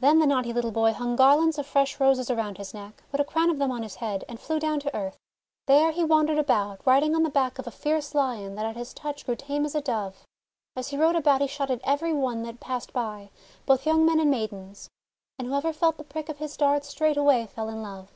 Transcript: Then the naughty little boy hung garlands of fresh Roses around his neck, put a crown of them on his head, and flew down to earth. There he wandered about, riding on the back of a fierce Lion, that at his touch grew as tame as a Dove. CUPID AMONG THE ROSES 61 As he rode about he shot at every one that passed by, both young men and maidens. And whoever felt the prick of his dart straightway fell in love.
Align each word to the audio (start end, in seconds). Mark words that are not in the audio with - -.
Then 0.00 0.18
the 0.18 0.26
naughty 0.26 0.52
little 0.52 0.72
boy 0.72 0.92
hung 0.94 1.14
garlands 1.14 1.56
of 1.56 1.64
fresh 1.64 2.00
Roses 2.00 2.28
around 2.28 2.58
his 2.58 2.74
neck, 2.74 3.04
put 3.12 3.20
a 3.20 3.24
crown 3.24 3.50
of 3.50 3.60
them 3.60 3.70
on 3.70 3.84
his 3.84 3.94
head, 4.02 4.24
and 4.28 4.40
flew 4.40 4.58
down 4.58 4.80
to 4.80 4.96
earth. 4.96 5.16
There 5.66 5.92
he 5.92 6.02
wandered 6.02 6.38
about, 6.38 6.84
riding 6.84 7.14
on 7.14 7.22
the 7.22 7.30
back 7.30 7.60
of 7.60 7.68
a 7.68 7.70
fierce 7.70 8.16
Lion, 8.16 8.56
that 8.56 8.66
at 8.66 8.74
his 8.74 8.92
touch 8.92 9.24
grew 9.24 9.36
as 9.36 9.42
tame 9.42 9.64
as 9.64 9.76
a 9.76 9.80
Dove. 9.80 10.14
CUPID 10.14 10.24
AMONG 10.24 10.32
THE 10.74 10.78
ROSES 10.80 10.86
61 10.86 10.86
As 10.88 10.88
he 10.90 10.96
rode 10.98 11.16
about 11.20 11.40
he 11.40 11.46
shot 11.46 11.70
at 11.70 11.80
every 11.84 12.12
one 12.12 12.42
that 12.42 12.58
passed 12.58 12.92
by, 12.92 13.30
both 13.64 13.86
young 13.86 14.04
men 14.04 14.18
and 14.18 14.28
maidens. 14.28 14.90
And 15.38 15.46
whoever 15.46 15.72
felt 15.72 15.98
the 15.98 16.02
prick 16.02 16.28
of 16.28 16.38
his 16.38 16.56
dart 16.56 16.84
straightway 16.84 17.46
fell 17.46 17.68
in 17.68 17.80
love. 17.80 18.10